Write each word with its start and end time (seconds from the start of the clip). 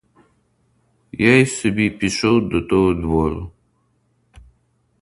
Я 1.19 1.37
й 1.39 1.45
собі 1.45 1.89
пішов 1.89 2.49
до 2.49 2.61
того 2.61 2.93
двору. 2.93 3.51